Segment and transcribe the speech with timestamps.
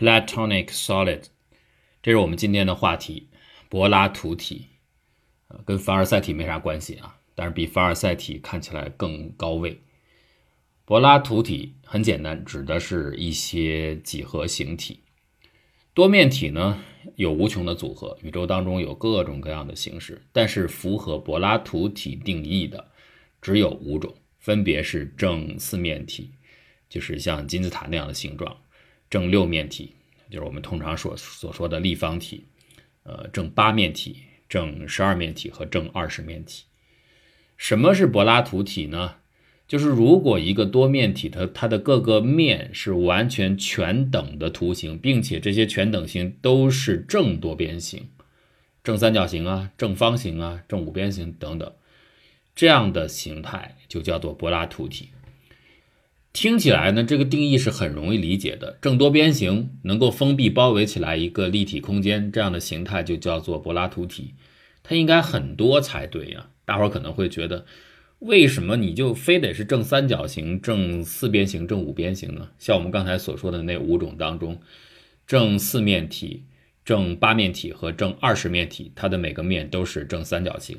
[0.00, 1.24] （Platonic solid）。
[2.02, 3.28] 这是我们今天的话题，
[3.68, 4.68] 柏拉图体，
[5.48, 9.78] 呃，跟凡尔赛体没啥关系啊，但是比凡尔赛体看起来更高位。
[10.86, 15.00] 柏拉图体很简单，指的是一些几何形体。
[15.92, 16.82] 多面体呢
[17.16, 22.90] 有无穷的组合，宇宙当中有各种各样的形式，但是符合柏拉图体定义的
[23.42, 26.30] 只有五种，分别是正四面体，
[26.88, 28.56] 就是像金字塔那样的形状；
[29.10, 29.92] 正六面体。
[30.30, 32.46] 就是我们通常所所说的立方体，
[33.02, 34.16] 呃，正八面体、
[34.48, 36.64] 正十二面体和正二十面体。
[37.56, 39.16] 什么是柏拉图体呢？
[39.66, 48.08] 就是如果一个多面体的它的各个面是完全全等的图形，并且这些全等形都是正多边形，
[48.82, 51.72] 正三角形啊、正方形啊、正五边形等等，
[52.54, 55.10] 这样的形态就叫做柏拉图体。
[56.32, 58.78] 听起来呢，这个定义是很容易理解的。
[58.80, 64.34] 正多边形能够封闭包围起来一个立体空间，这样的形态就叫做柏拉图体。
[64.82, 66.48] 它应该很多才对呀。
[66.64, 67.66] 大伙儿可能会觉得，
[68.20, 72.48] 为什么你就非得是正三角形、正四边形、正五边形呢？
[72.58, 74.60] 像我们刚才所说的那五种当中，
[75.26, 76.44] 正四面体、
[76.84, 80.78] 正八面体和正二十面体，它的每个面都是正三角形。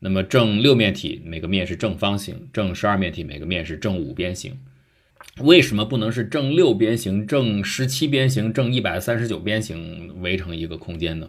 [0.00, 4.54] 那么正六面体每个面是正方形，正十二面体每个面是正五边形。
[5.40, 11.28] 为什么不能是正六边形、正十七边形、正一百三十九边形围成一个空间呢？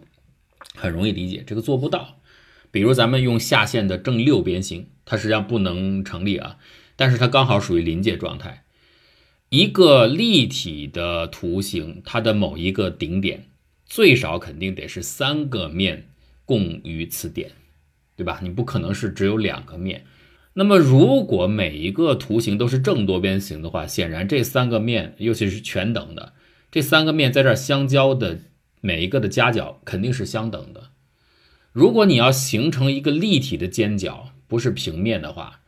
[0.75, 2.19] 很容易理解，这个做不到。
[2.69, 6.57] 比如咱们用下线的正六边形，它实际上不能成立啊。
[6.95, 8.63] 但是它刚好属于临界状态。
[9.49, 13.45] 一个立体的图形，它的某一个顶点，
[13.85, 16.09] 最少肯定得是三个面
[16.45, 17.51] 共于此点，
[18.15, 18.39] 对吧？
[18.43, 20.05] 你不可能是只有两个面。
[20.57, 26.31] 那么，如果每一个图形都是正多边形的话，显然这三个面，尤其是全等的
[26.71, 28.39] 这三个面在这儿相交的
[28.79, 30.91] 每一个的夹角肯定是相等的。
[31.73, 35.59] 如果你要形成一个立体的尖角，不是平面的话，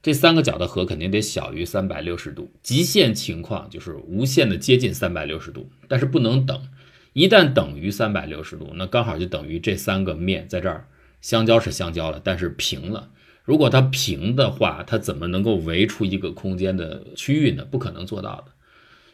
[0.00, 2.52] 这三个角的和肯定得小于三百六十度。
[2.62, 6.68] 极限情况就是无限的接近三百六十度，但是不能等。
[7.14, 10.86] 一旦等于三百六十度，那刚好就等于这三个面在这儿
[11.20, 13.10] 相交是相交了，但是平了。
[13.44, 17.64] 如果它平的话，它怎么能够围出一个空间的区域呢？
[17.64, 18.52] 不可能做到的。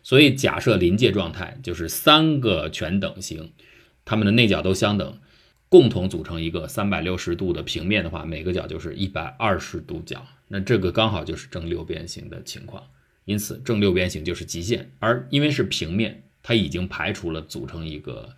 [0.03, 3.53] 所以假设临界状态就是三个全等形，
[4.05, 5.19] 它们的内角都相等，
[5.69, 10.25] 共同组成一个三百六十度的平面的话，每个角就是一百二十度角。
[10.49, 12.83] 那这个刚好就是正六边形的情况。
[13.25, 14.93] 因此正六边形就是极限。
[15.01, 18.29] 而因为是平面，它已经排除了组成一个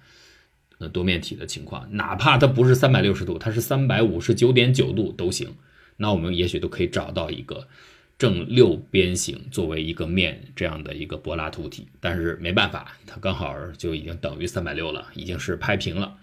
[0.78, 1.86] 呃多面体的情况。
[1.96, 5.54] 哪怕它不是三百六十度，它是三百五十九点九度都行。
[5.98, 7.68] 那我们也许都可以找到一个
[8.16, 16.16] 正六边形作为一个面这样的一个柏拉图体，但是没办法，它刚好就已经等于三百六了，已经是拍平了。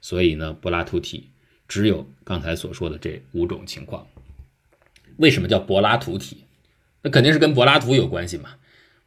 [0.00, 1.28] 所以呢，柏拉图体
[1.68, 4.06] 只有刚才所说的这五种情况。
[5.18, 6.44] 为什么叫柏拉图体？
[7.02, 8.50] 那肯定是跟柏拉图有关系嘛，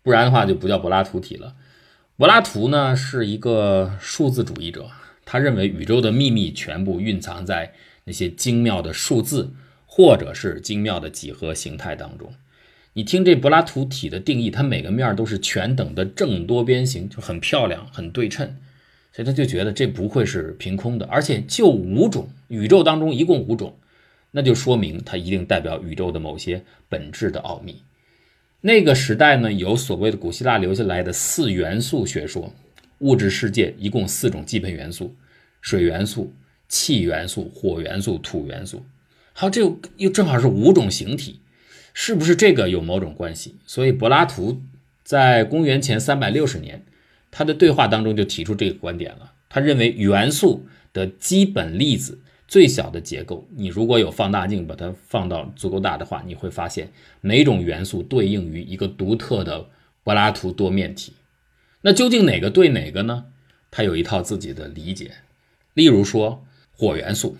[0.03, 1.55] 不然的话就不叫柏拉图体了。
[2.17, 4.89] 柏拉图呢是一个数字主义者，
[5.25, 9.51] 他认为宇宙的秘密全部蕴藏在那些精妙的数字。
[9.95, 12.33] 或者是精妙的几何形态当中，
[12.93, 18.55] 你听这柏拉图体的定义，它每个面都是全等的正多边形，就很漂亮、很对称，
[19.11, 23.77] 所以他就觉得这不会是凭空的，而且就五种宇宙当中一共五种，
[24.31, 27.83] 那就说明它一定代表宇宙的某些本质的奥秘。
[28.61, 32.51] 那个时代呢，有所谓的古希腊留下来的四元素学说，
[32.97, 35.15] 物质世界一共四种基本元素：
[35.61, 36.33] 水元素、
[36.67, 38.83] 气元素、火元素、土元素。
[39.35, 39.61] 好，这
[39.97, 41.39] 又正好是五种形体，
[41.91, 43.55] 是不是这个有某种关系？
[43.65, 44.61] 所以柏拉图
[45.03, 46.85] 在公元前三百六十年，
[47.31, 49.33] 他的对话当中就提出这个观点了。
[49.49, 59.67] 他认为元素的基本粒子最小的结构，你如果有放大镜把它放到足够大的话，你会发现每种元素对应于一个独特的
[60.03, 61.13] 柏拉图多面体。
[61.81, 63.25] 那究竟哪个对哪个呢？
[63.71, 65.11] 他有一套自己的理解。
[65.73, 67.35] 例如说火元素。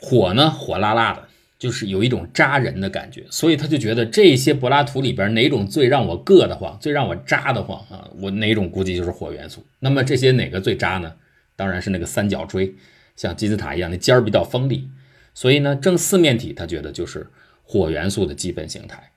[0.00, 1.27] 火呢，火辣辣的，
[1.58, 8.08] 就是有一种扎人的感觉，所以他就觉得这些柏拉图里边哪种最让我硌得慌，最让我扎得慌啊？
[8.20, 9.66] 我哪种估计就是火元素。
[9.80, 11.14] 那么这些哪个最扎呢？
[11.56, 12.72] 当然是那个三角锥，
[13.16, 14.88] 像金字塔一样，那尖儿比较锋利。
[15.34, 17.26] 所以呢，正四面体他觉得就是
[17.64, 19.10] 火元素的基本形态。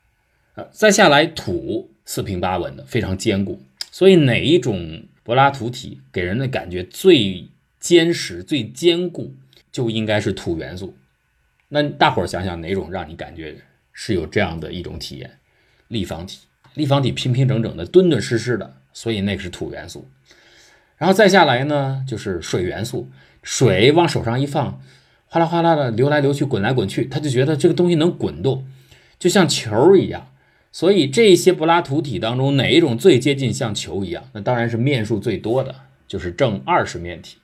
[0.56, 3.62] 啊，再下来土四平八稳的，非常坚固。
[3.92, 7.48] 所以哪一种柏拉图体给人的感觉最
[7.80, 9.36] 坚实、最坚固？
[9.72, 10.94] 就应该是土元素，
[11.74, 13.56] 那大伙儿想想哪种让你感觉
[13.94, 15.32] 是有这样的一种体验？
[15.88, 16.40] 立方体，
[16.74, 20.10] 立方体平平整整的、敦敦实实的，所以那个是土元素。
[20.98, 23.10] 然后再下来呢，就是水元素，
[23.42, 24.82] 水往手上一放，
[25.28, 28.68] 哗啦哗啦的流来流去，滚来滚去，他就觉得这个东西能滚动，
[29.18, 30.28] 就像球一样。
[30.74, 34.26] 所以这些柏拉图体当中，哪一种最接近像球一样？
[34.34, 35.74] 那当然是面数最多的，
[36.06, 37.38] 就是正二十面体。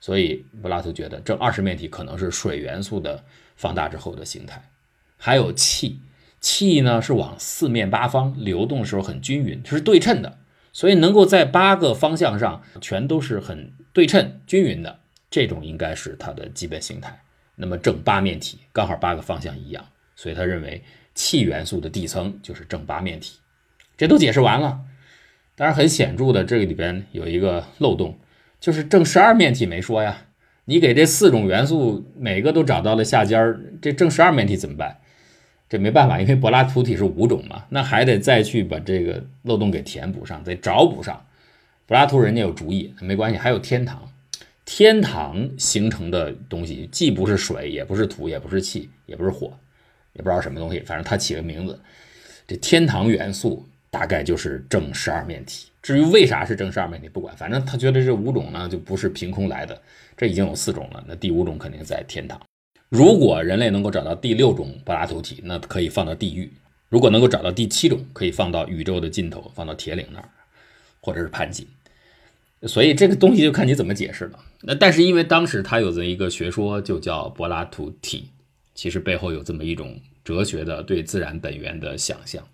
[0.00, 3.24] 所以柏拉图觉得正二十面体可能是水元素的
[3.58, 4.70] 放大之后的形态。
[5.18, 6.00] 还有气，
[6.40, 10.38] 气呢是往四面八方流动的时候很均匀，是对称的。
[10.72, 17.20] 所以能够在八个方向上全都是很对称均匀的，这种应该是它的基本形态。
[17.56, 19.84] 那么正八面体刚好八个方向一样，
[20.14, 20.84] 所以他认为
[21.16, 23.38] 气元素的底层就是正八面体。
[23.96, 24.82] 这都解释完了，
[25.56, 28.16] 当然很显著的这个里边有一个漏洞，
[28.60, 30.27] 就是正十二面体没说呀。
[30.68, 34.98] 你给这四种元素每个都找到了下尖儿，这正十二面体怎么办？
[35.66, 41.24] 这没办法，因为柏拉图体是五种嘛，那还得再去把这个漏洞给填补上，得找补上。
[41.86, 44.12] 柏拉图人家有主意，没关系，还有天堂。
[44.66, 49.58] 天堂形成的东西既不是水，也不是土，也不是气，也不是火，
[50.12, 51.80] 也不知道什么东西，反正他起个名字。
[52.46, 55.68] 这天堂元素大概就是正十二面体。
[55.88, 59.80] 至于为啥是正十二面体，不管，反正他觉得这五种呢就不是凭空来的，
[60.18, 62.38] 这已经有四种了，那第五种肯定在天堂。
[62.90, 66.46] 如果人类能够找到第六种柏拉图体，那可以放到地狱；
[66.90, 70.28] 如果能够找到第七种，可以放到宇宙的尽头，放到铁岭那儿，
[71.00, 71.66] 或者是盘锦。
[72.64, 74.38] 所以这个东西就看你怎么解释了。
[74.60, 78.28] 那但是因为当时他有这一个学说，就叫柏拉图体，
[78.74, 82.46] 其实背后有这么一种哲学的对自然本源的想象。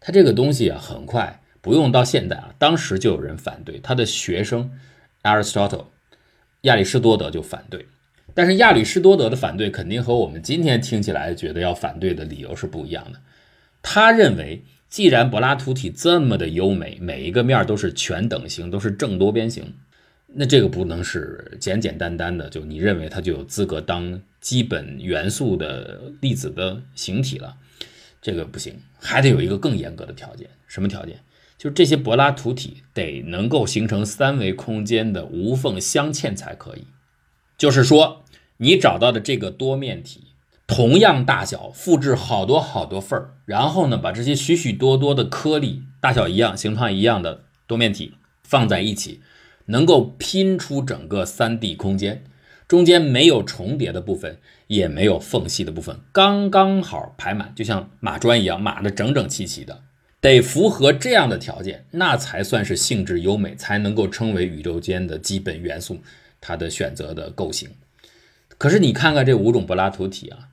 [0.00, 3.78] 他这个东西啊，很快不用到现代啊，当时就有人反对。
[3.78, 4.70] 他的学生
[5.22, 5.86] Aristotle
[6.62, 7.86] 亚里士多德就反对。
[8.34, 13.20] 但是亚里士多德的反对肯定和我们今天听起来觉得要反对的理由是不一样的。
[13.82, 19.74] 他认为，既然柏拉图体这么的优美，每一个面都是全等形，都是正多边形，
[20.26, 27.56] 那这个不能是简简单单的就你认为它就有资格当基本元素的粒子的形体了，
[28.22, 30.48] 这个不行，还得有一个更严格的条件。
[30.68, 31.18] 什么条件？
[31.58, 36.86] 就这些柏拉图体得能够形成三维空间的无缝镶嵌才可以。
[37.58, 38.24] 就是说。
[38.60, 40.32] 你找到的这个多面体，
[40.66, 49.20] 同样大小，复制好多好多份儿，然后呢，把这些许许多多的颗粒，大小一样、形状一样的多面体放在一起，
[49.66, 52.24] 能够拼出整个三 D 空间，
[52.66, 59.82] 中间没有重叠的部分，也没有缝隙的部分，刚刚好排满，就像码砖一样码的整整齐齐的。
[60.20, 66.00] 得符合这样的条件，那才算是性质优美，才能够称为宇宙间的基本元素，
[66.40, 67.70] 它的选择的构型。
[68.58, 70.48] 可是你看看这五种柏拉图体啊，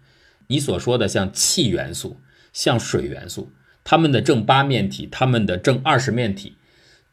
[0.48, 2.18] 你所说的像气元素、
[2.54, 3.52] 像水元素，
[3.84, 6.56] 它们的正八面体、它们的正二十面体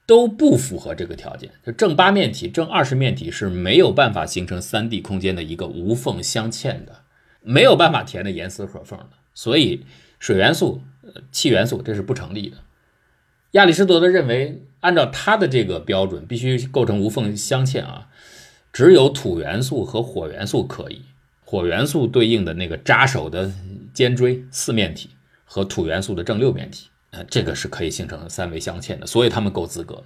[0.04, 1.50] 都不符合这个条件。
[1.64, 7.04] 就正八面体、正二十面体是没有办法形成三 D 空间的一个无缝镶嵌的，
[7.40, 9.22] 没有办法填的严丝合缝的。
[9.34, 9.84] 所以
[10.19, 10.82] 水元素、
[11.31, 12.58] 气元素这是不成立的。
[13.52, 18.08] 亚里士多德认为，按照他的这个标准，必须构成无缝镶嵌啊。
[18.73, 21.02] 只有土元素和火元素可以，
[21.44, 23.52] 火元素对应的那个扎手的
[23.93, 25.11] 尖锥四面体
[25.44, 30.02] 和土元素的正六面体，呃，这个是可以形成三维镶嵌的，所以他们够资格。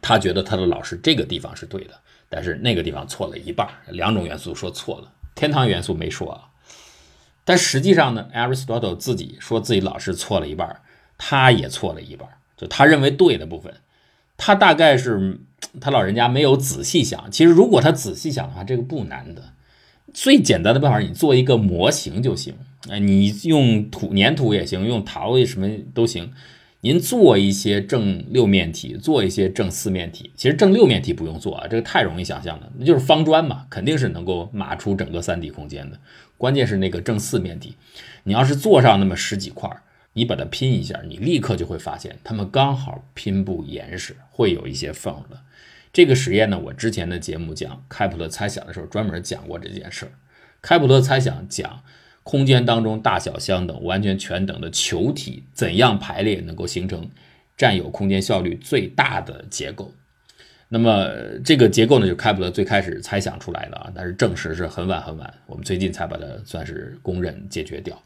[0.00, 1.92] 他觉得他的老师这个地方是对的，
[2.30, 6.48] 但是那个地方错了一半，两种元素说错了，天堂元素没说啊。
[7.44, 10.80] 但实际上呢，Aristotle 自己说自己老是错了一半，
[11.18, 13.74] 他也错了一半，就他认为对的部分，
[14.36, 15.40] 他大概是。
[15.78, 19.52] 他老人家没有仔细想，其实如果他仔细想的话，这个不难的。
[20.14, 22.54] 最简单的办法，你做一个模型就行。
[22.88, 26.32] 哎，你用土粘土也行，用陶什么都行。
[26.82, 30.30] 您做一些正六面体，做一些正四面体。
[30.34, 35.98] 其实正六面体不用做啊，这个太容易想象了，那就是方砖嘛，肯定是能够码出整个三 D 空间的。
[36.38, 37.76] 关键是那个正四面体，
[38.24, 39.70] 你要是做上那么十几块。
[40.12, 45.38] 你把它拼一下，你立刻就会发现它们刚好拼不严实，会有一些缝的。
[45.92, 50.12] 这个实验呢，我之前的节目讲开普勒猜想的时候专门讲过这件事儿。
[50.60, 51.84] 开普勒猜想讲
[52.30, 57.10] 空间当中大小相等、完全全等的球体怎样排列能够形成
[57.56, 59.92] 占有空间效率最大的结构。
[60.68, 61.10] 那么
[61.44, 68.00] 这个结构呢，就开普勒最开始猜想出来的啊，但是证实是很晚很晚，我们最近才把它算是公认解决掉。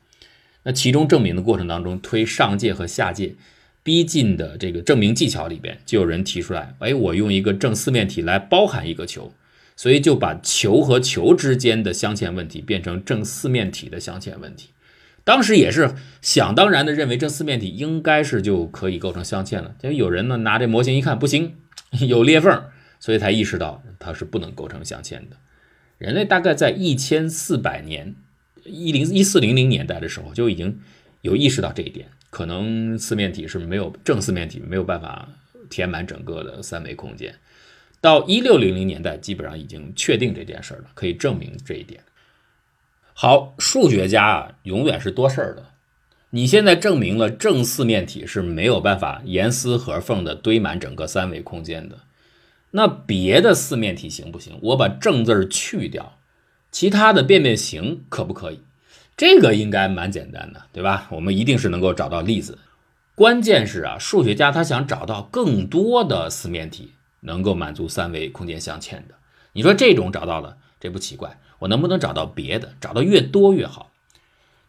[0.63, 3.35] 那其中证明的过程当中，推上界和下界
[3.83, 9.31] 逼近的这个证明技巧里边，就有人提出来，哎，我用一个正四面体来包含一个球，
[9.77, 14.71] 所以就把球和球之间的镶嵌问题变成正四面体的镶嵌问题。
[15.25, 19.75] 当时也是想当然的认为正四面体应该是就可以构成镶嵌了。
[19.79, 21.57] 就有人呢拿这模型一看，不行，
[22.07, 22.65] 有裂缝，
[23.01, 25.37] 所以才意识到它是不能构成镶嵌的。
[25.97, 28.15] 人类大概在一千四百年，
[28.65, 30.79] 一零一四零零年代的时候就已经
[31.23, 35.29] 有意识到这一点，可能四面体是没有正四面体没有办法
[35.71, 37.35] 填满整个的三维空间。
[38.05, 42.03] 到一六零零年代，基本上已经确定这件事儿了，可以证明这一点。
[43.15, 45.69] 好，数学家啊，永远是多事儿的。
[46.29, 52.01] 你现在证明了正四面体是没有办法严丝合缝的堆满整个三维空间的，
[52.73, 54.59] 那别的四面体行不行？
[54.61, 56.19] 我把正字儿去掉，
[56.71, 58.61] 其他的变变形可不可以？
[59.17, 61.07] 这个应该蛮简单的，对吧？
[61.13, 62.59] 我们一定是能够找到例子。
[63.15, 66.93] 关键是啊，数学家他想找到更多的四面体
[67.25, 69.17] 能够满足三维空间镶嵌的。
[69.53, 71.39] 你说这种找到了，这不奇怪。
[71.59, 72.75] 我能不能找到别的？
[72.81, 73.91] 找到越多越好。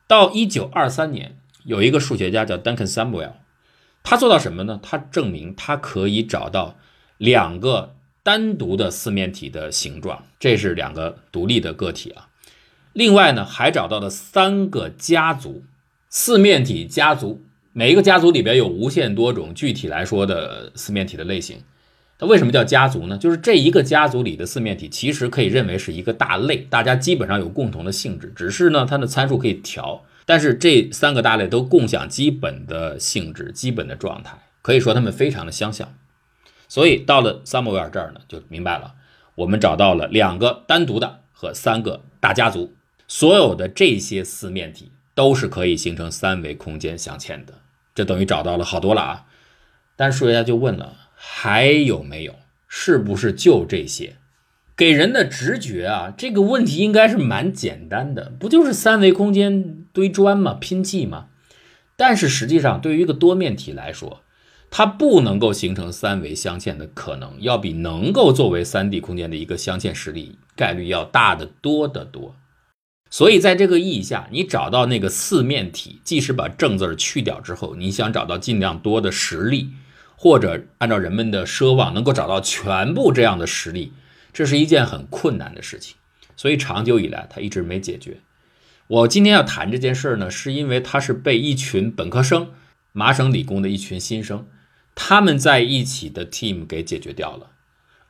[0.07, 1.37] 到一九二三年。
[1.65, 3.31] 有一个数学家叫 Duncan Samuel，
[4.03, 4.79] 他做到什么呢？
[4.83, 6.77] 他证明他可以找到
[7.17, 12.29] 两个单独的四面体的形状，这是两个独立的个体啊。
[12.93, 15.63] 另外呢，还找到了三个家族
[16.07, 17.41] 四面体家族，
[17.73, 21.63] 每一个家族里边有无限多种具体来说的四面体的类型。
[22.17, 23.17] 它为什么叫家族呢？
[23.17, 30.03] 就是这一个家族里的四面体其实可以认为是一个大类，大家基本上有共同的性质，只是呢它的参数可以调。
[30.25, 35.93] 但是这三个大类都共享基本的性质、基本的状态，可以说它们非常的相像。
[36.67, 38.95] 所以到了萨姆维尔这儿呢，就明白了，
[39.35, 42.73] 我们找到了两个单独的和三个大家族，
[43.07, 47.53] 所有的这些四面体都是可以形成三维空间镶嵌的，
[47.93, 49.25] 这等于找到了好多了啊。
[49.95, 52.35] 但是数学家就问了，还有没有？
[52.67, 54.17] 是不是就这些？
[54.75, 60.53] 给人的直觉啊，这个问题应该是蛮简单的，不就是三维空间堆砖吗？
[60.53, 61.27] 拼砌吗？
[61.95, 64.21] 但是实际上，对于一个多面体来说，
[64.69, 72.35] 它不能够形成三维镶嵌的可能，要比能够作为三 D 空间的一个镶嵌实例概率要大得多得多。
[73.09, 79.69] 所以在这个意义下，你找到那个四面体，即使把正字去掉之后，你想找到尽量多的实例，
[80.15, 83.93] 或者按照人们的奢望能够找到全部这样的实例。
[84.33, 85.95] 这是一件很困难的事情，
[86.35, 88.17] 所以长久以来它一直没解决。
[88.87, 92.51] 我今天要谈这件事呢，是因为它是被一群本科生，
[92.91, 94.45] 麻省理工的一群新生，
[94.93, 97.51] 他们在一起的 team 给解决掉了。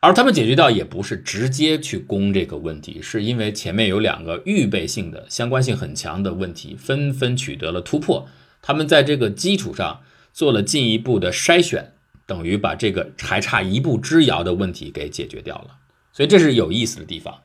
[0.02, 8.28] 而他们解决掉也不是直接去攻这个问题，是因为前面有两个预备性的、相关性很强的问题纷纷取得了突破，
[8.62, 10.02] 他们在这个基础上
[10.34, 11.94] 做了进一步的筛选，
[12.26, 15.78] 等于把这个还差一步之遥的问题给解决掉了。
[16.12, 17.42] 所以这是有意思的地方。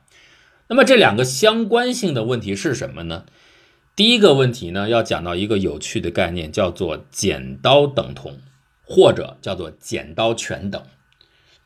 [0.67, 3.25] 那么这两个相关性的问题是什么呢？
[3.95, 8.39] 第一个问题呢，要讲到一个有趣的概念，叫做剪刀等同，
[8.83, 10.81] 或者叫做剪刀全等。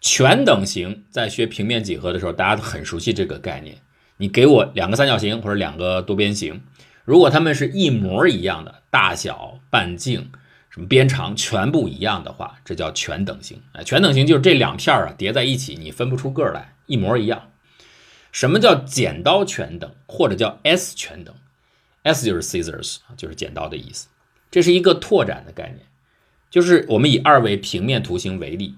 [0.02, 3.78] 全等型在学平面几何的时候，大家都很熟悉这个概念。
[4.18, 6.64] 你给我两个三角形或者两个多边形，
[7.04, 10.32] 如果它们是一模一样的大小、半径。
[10.76, 13.62] 什么边长全部一样的话，这叫全等型。
[13.72, 17.50] 哎，全等型就是这两片儿啊叠在一起，你分不出个来，一模一样。
[18.34, 21.34] 什么叫剪刀全等，或者叫 S 全等
[22.04, 24.10] ？S 就是 scissors 就是剪刀的意思。
[24.52, 25.88] 这是一个拓展的概念，
[26.50, 28.76] 就是我们以二维平面图形为例。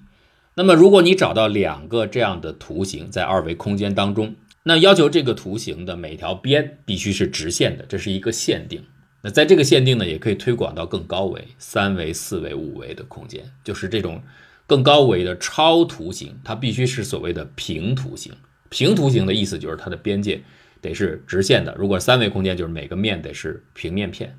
[0.53, 8.85] 那么如果你找到两个这样的图形在二维空间当中，那要求这个图形的每条边必须是直线的，这是一个限定。
[9.29, 14.22] 在这个限定呢，也可以推广到更高维、三维、四维、五维的空间，就是这种
[14.65, 18.34] 更高维的超图形，它必须是所谓的平图形。
[18.69, 20.43] 平图形的意思就是它的边界
[20.81, 21.74] 得是直线的。
[21.77, 24.38] 如果三维空间，就是每个面得是平面片，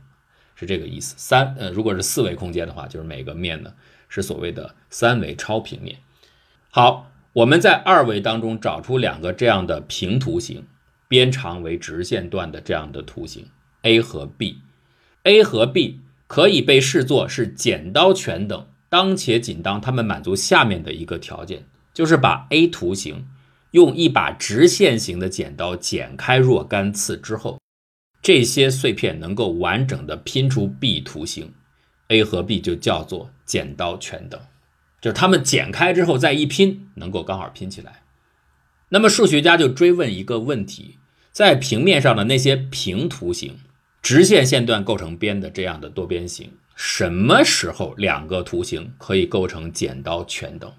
[0.54, 1.14] 是这个意思。
[1.16, 3.73] 三呃，如果是四维空间的话，就是每个面呢
[4.09, 5.99] 是所谓的三维超平面。
[6.71, 10.66] 好，我们在二维当中找出两个这样的平图形，
[11.09, 13.47] 边长为直线段的这样的图形
[13.83, 14.59] A 和 B。
[15.28, 23.28] A 和 B 可以被视作是剪刀全等，当且仅当它们满足下面的一个条件，就是把 A 图形
[23.73, 27.61] 用一把直线型的剪刀剪开若干次之后，
[28.23, 31.52] 这些碎片能够完整的拼出 B 图形
[32.08, 34.40] ，A 和 B 就叫做剪刀全等，
[35.02, 38.00] 就是它们剪开之后再一拼，能够刚好拼起来。
[38.88, 40.97] 那么数学家就追问一个问题，
[41.32, 43.58] 在平面上的那些平图形。
[44.02, 50.73] 直线线段构成边的这样的多边形，什么时候两个图形可以构成剪刀全等？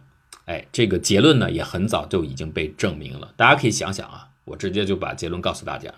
[0.45, 3.33] 哎，这个结论呢也很早就已经被证明了。
[3.37, 5.93] 大家可以想想啊，我直接就把结论告诉大家：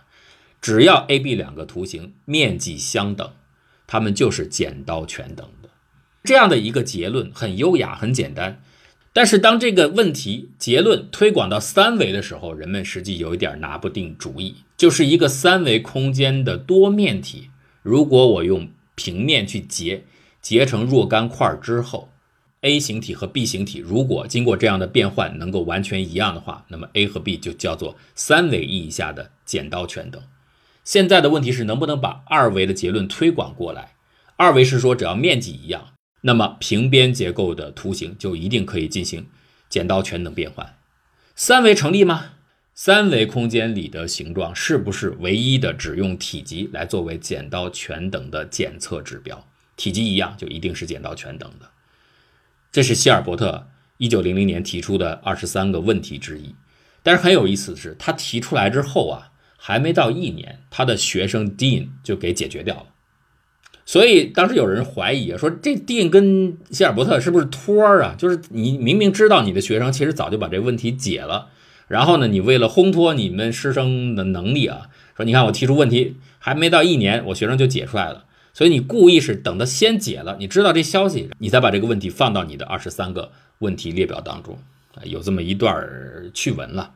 [0.61, 3.31] 只要 A、B 两个图形面积相等，
[3.87, 5.69] 它们就是剪刀全等的。
[6.23, 8.61] 这样的一个结论很优雅、很简单，
[9.13, 17.51] 但是当这个问题结论推广到三维的时候，人们实际有一点拿不定主意，就是一个三维空间的多面体，
[17.83, 20.05] 如果我用平面去截，
[20.41, 22.09] 截成若干块之后
[22.61, 30.19] ，A 形体和 B 形体如果经过这样的变换能够完全一样的话，那么 A 和 B 就叫做三维意义下的剪刀全等。
[30.83, 33.93] 现在的问题是能不能把二维的结论推广过来？
[34.35, 35.89] 二维是说只要面积一样。
[36.21, 39.27] 那么平边结构的图形就一定可以进行
[39.69, 40.75] 剪刀全等变换，
[41.35, 42.31] 三维成立吗？
[42.73, 49.45] 三维空间里的形状是不是唯一的只用体积来作为剪刀全等的检测指标？
[49.75, 51.69] 体积一样就一定是剪刀全等的？
[52.71, 56.55] 这是希尔伯特一九零零年提出的二十三个问题之一。
[57.03, 62.85] 但是很有意思的是，他提出来之后啊，还没到一年，他的学生 Dean 就给解决掉了。
[63.85, 68.15] 所以当时有人怀疑啊，说这 Dean 跟希尔伯特是不是托儿啊？
[68.17, 71.49] 就是你明明知道你的学生其实早就把这问题解了，
[71.91, 78.25] 然后呢，你为了烘托你们师生的能力啊，说你看我提出问题还没到一年，我学生就解出来了。
[78.53, 84.57] 所以你故意是等他先解了，你知道这消息，你才把这个问题放到你的二十三个问题列表当中
[84.95, 85.87] 啊，有这么一段
[86.33, 86.93] 趣闻了。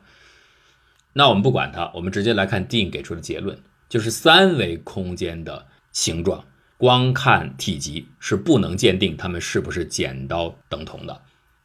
[1.12, 6.44] 那我们不管它，我们直接来看 Dean 给出的结论，就是三维空间的形状。
[6.78, 11.22] 光看体积是不能鉴定它们是不是剪刀等同的，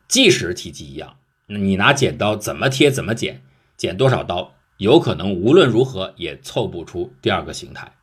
[0.07, 1.17] 即使体积一样，
[1.59, 3.43] 你拿剪刀怎么贴怎么剪，
[3.75, 7.93] 剪多少刀，有可能无论如何也凑不出第二个形态。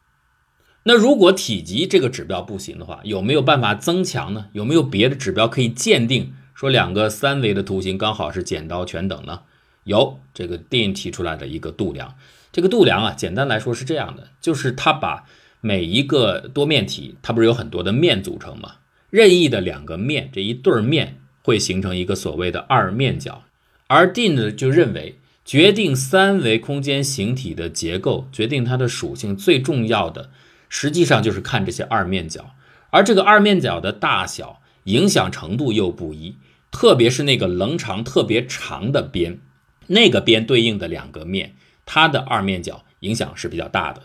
[0.84, 4.46] 那如果体积这个指标不行的话，有没有办法增强呢？
[4.52, 9.42] 有没有别的指标可以鉴定说两个三维的图形刚好是剪刀全等呢？
[9.84, 12.14] 有，这个电影提出来的一个度量，
[12.52, 15.24] 这个度量啊，简单来说是这样的，就是它把。
[15.60, 18.74] 每一个多面体，它不是有很多的面组成吗？
[19.10, 23.44] 任意的两个面，这一对面会形成一个所谓的二面角。
[23.86, 30.28] 而 Dean 就认为，决定三维空间形体的结构，决定它的属性最重要的，
[30.68, 32.50] 实际上就是看这些二面角。
[32.90, 36.36] 而这个二面角的大小影响程度又不一，
[36.70, 39.40] 特别是那个棱长特别长的边，
[39.86, 41.54] 那个边对应的两个面，
[41.86, 44.02] 它的二面角影响是比较大的。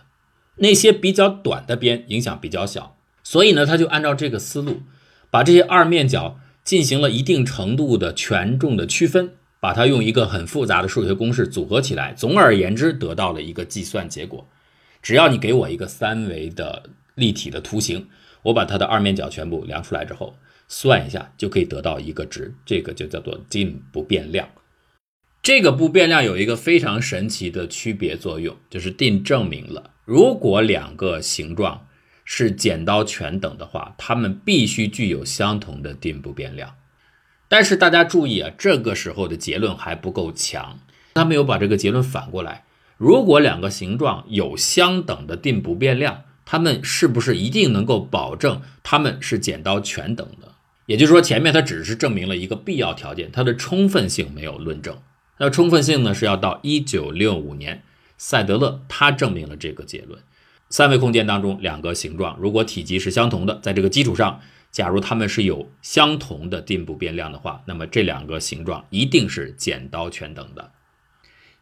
[0.56, 4.84] 那些比较短的边影响比较小，所以呢，他就按照这个思路，
[5.30, 14.48] 把这些二面角进行了一定程度的权重的区分，把它用一个很复杂的数学公式组合起来，总而言之得到了一个计算结果。
[15.02, 16.84] 只要你给我一个三维的
[17.16, 18.08] 立体的图形，
[18.44, 20.36] 我把它的二面角全部量出来之后，
[20.70, 24.48] 算一下就可以得到一个值，这个就叫做定不变量。
[25.42, 29.92] 这个不变量有一个非常神奇的区别作用，就是 Dean 证明了。
[30.06, 31.86] 如果两个形状
[32.26, 36.76] 是剪刀全等的话，它们必须具有相同的定不变量。
[37.48, 40.80] 但是大家注意啊，这个时候的结论还不够强，
[41.14, 42.66] 他没有把这个结论反过来。
[42.98, 50.54] 如果两个形状有相等的定不变量，它们是不是一定能够保证它们是剪刀全等的？
[50.86, 54.98] 也就是说，前面它只是证明了一个必要条件，它的充分性没有论证。
[55.38, 57.84] 那充分性呢，是要到一九六五年。
[58.18, 60.22] 赛德勒他证明了这个结论：
[60.74, 70.72] 三维空间当中两个形状，如果体积是相同的，在这个基础上，假如它们是有相同的定不变量的话，那么这两个形状一定是剪刀全等的。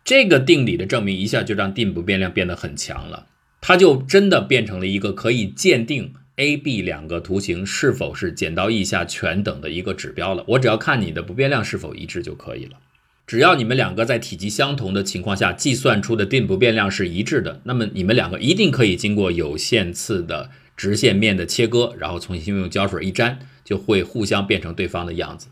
[0.05, 3.27] 这个定理的证明一下就让定不变量变得很强了，
[3.59, 10.45] 它就真的变成了一个可以鉴定 A、B 两个图形是否是剪刀意下全等的一个指标了。
[10.47, 12.77] 我只要看你的不变量是否一致就可以了。
[13.27, 25.47] 只要你们两个在体积相同的情况下计算出的定不变量是一致的，那么你们两个一定可以经过有限次的直线面的切割，然后重新用胶水一粘，就会互相变成对方的样子。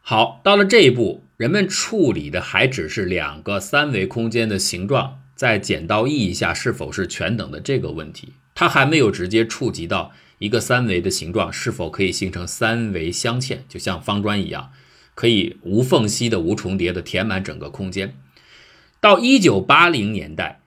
[0.00, 14.70] 好，到了这一步，人们处理的还只是两个三维空间的形状在剪刀意义下是否是全等的这个问题，它还没有直接触及到一个三维的形状是否可以形成三维镶嵌，就像方砖一样。
[15.14, 18.16] 可以无缝隙的、无重叠的填满整个空间。
[19.00, 20.60] 到一九八零年代，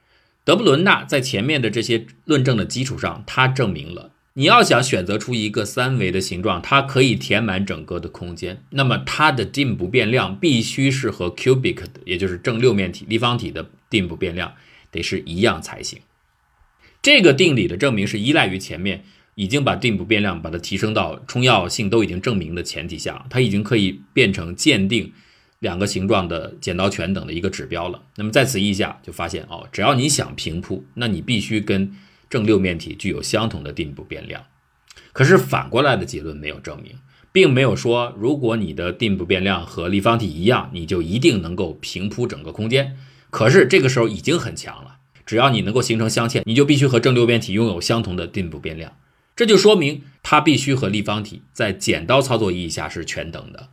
[0.43, 14.53] 德布伦纳在前面的这些论证的基础上，他证明了，你要想选择出一个三维的形状，它可以填满整个的空间，那么它的定不变量必须是和 cubic 的，也就是正六面体立方体的定不变量
[14.91, 15.99] 得是一样才行。
[17.01, 19.03] 这个定理的证明是依赖于前面。
[19.37, 25.13] 已经把定不变量把它提升到充要性都已经证明的前提下，它已经可以变成鉴定
[25.59, 28.01] 两个形状的剪刀全等的一个指标了。
[28.15, 31.93] 那么在此意义下，就发现哦，只要你想平铺，那你必须跟
[32.31, 34.43] 正六面体具有相同的定不变量。
[35.13, 36.95] 可是反过来的结论没有证明，
[37.31, 42.97] 并没有说如果你的定不变量和立方体一样，你就一定能够平铺整个空间。
[43.29, 44.95] 可是这个时候已经很强了，
[45.27, 48.91] 只要你能够形成镶嵌，你就必须和正六面体拥有相同的定不变量。
[49.37, 53.69] 这就说明它必须和立方体在剪刀操作意义下是全等的。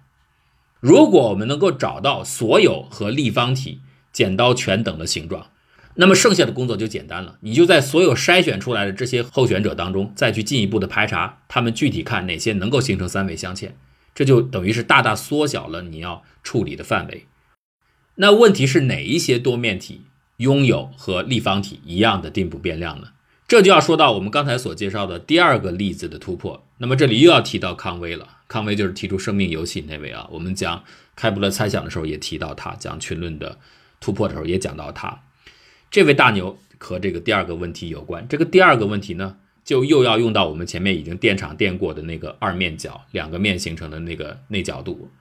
[0.78, 3.80] 如果我们能够找到所有和立方体
[4.12, 5.46] 剪刀全等的形状，
[5.94, 7.38] 那么剩下的工作就简单了。
[7.40, 13.70] 你就在所有筛选出来的这些候选者当中，再去进一步的排查，他们具体看哪些能够形成三维镶嵌，
[14.14, 17.26] 这就等于是大大缩小了你要处理的范围。
[18.16, 20.02] 那问题是哪一些多面体
[20.36, 23.08] 拥有和立方体一样的定不变量呢？
[23.54, 26.66] 这就要说到我们刚才所介绍的第二个例子的突破。
[26.78, 28.26] 那么这里又要提到康威了。
[28.48, 30.28] 康威就是提出生命游戏那位啊。
[30.32, 30.82] 我们讲
[31.14, 33.56] 开普勒猜想的时候也提到他，讲群论的
[34.00, 35.22] 突破的时候也讲到他。
[35.88, 38.26] 这位大牛和这个第二个问题有关。
[38.28, 45.12] 这个第二个问题呢，就又要用到我们前面已经电场电过的那个二面角，两个面形成的那个内角度。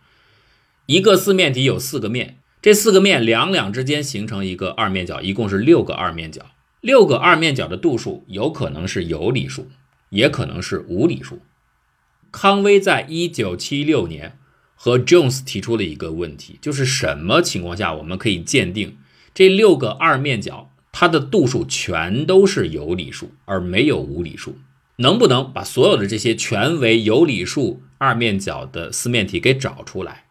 [0.87, 6.47] 一个四面体有四个面，这四个面两两之间形成一个二面角，一共是六个二面角。
[6.83, 9.69] 六个二面角的度数有可能是有理数，
[10.09, 11.39] 也可能是无理数。
[12.29, 14.37] 康威在一九七六年
[14.75, 18.97] 和 Jones 提出了一个问题，就是什么情况下我们可以鉴定
[19.33, 24.57] 这六个二面角它的度数全都是有理数，而没有无理数？
[24.97, 30.25] 能不能把所有的这些全为有理数二面角的四面体给找出来？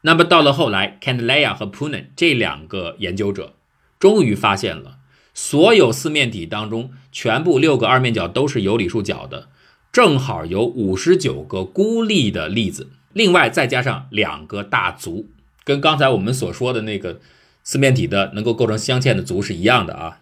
[0.00, 3.56] 那么到了后来 c a n d e l a a 和 Poonen 这两个研究者
[3.98, 5.00] 终于发现了。
[5.34, 9.48] 所有四面体当中，全部六个二面角都是有理数角的，
[9.92, 15.28] 正好有五十九个孤立的例子，另外再加上两个大族，
[15.64, 17.20] 跟刚才我们所说的那个
[17.64, 20.20] 四面体的能够构成镶嵌的族是一样的啊。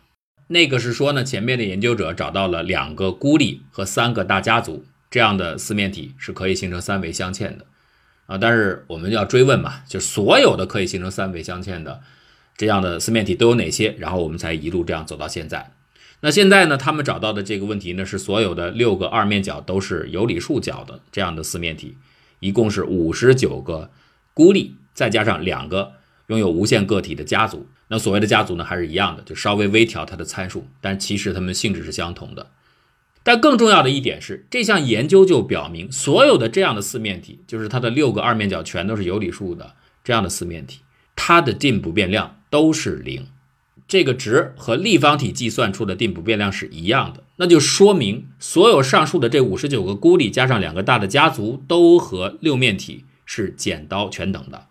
[0.48, 7.66] 那个是说呢，前面的研究者找到了两个孤立和三个大家族这样的四面体是可以形成三维镶嵌的
[8.26, 8.38] 啊。
[8.38, 12.00] 但是我们要追问嘛，就所有的可以形成三维镶嵌的。
[12.56, 13.94] 这样的四面体都有哪些？
[13.98, 15.72] 然后我们才一路这样走到现在。
[16.24, 16.76] 那现在呢？
[16.76, 21.96] 他们找到的这个问题呢，是所有的六个二面角都是有理数角的这样的四面体，
[22.38, 23.90] 一共是五十九个
[24.32, 25.94] 孤立，再加上两个
[26.28, 27.66] 拥有无限个体的家族。
[27.88, 32.46] 那所谓的家族呢，还是一样的，就稍微微调它的参数，但其实它们性质是相同的。
[33.24, 40.82] 但更重要的一点是，这项研究就表明，所有的这样的四面体，就是它的六个二面角全都是有理数的这样的四面体，
[41.16, 42.36] 它的进不变量。
[42.52, 43.28] 都是零，
[43.88, 54.66] 这个值和立方体计算出的定不变量是一样的，那就说明所有上述的这五十九个孤立加上两个大的家族都和六面体是剪刀全等的。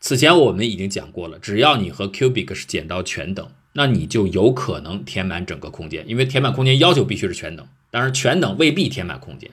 [0.00, 9.48] 此前我们已经讲过了，只要你和 cubic 是剪刀全等，那你就有可能填满整个空间，因为填满空间要求必须是全等，当然全等未必填满空间。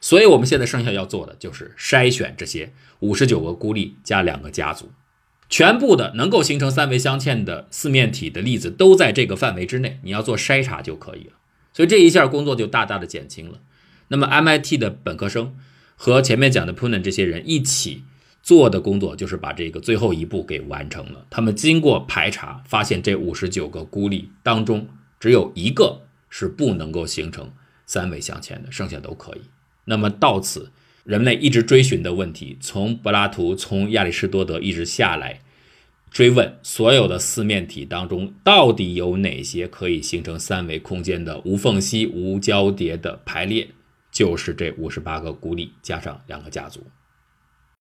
[0.00, 4.90] 所以我们现在剩下要做的就是筛选这些五十九个孤立加两个家族。
[5.48, 11.32] 全部的能够形成三维镶嵌的四面体的例子都在这个范围之内，你要做筛查就可以了。
[11.72, 13.58] 所以这一下工作就大大的减轻了。
[14.08, 15.56] 那么 MIT 的本科生
[15.96, 18.02] 和前面讲的 Poonen 这些人一起
[18.42, 21.26] 做的工作，就是把这个最后一步给完成了。
[21.30, 27.52] 他们经过排查，发现这五十九个孤立当中，只有一个是不能够形成
[27.86, 29.42] 三维镶嵌的，剩下都可以。
[29.86, 30.70] 那么到此。
[31.08, 35.40] 人类一直追寻的问题，从柏拉图、从亚里士多德一直下来，
[36.10, 43.68] 追问所有的四面体当中，到底有哪些可以形成三维空间的无缝隙、无交叠的排列，
[44.12, 46.86] 就是这五十八个孤立加上两个家族。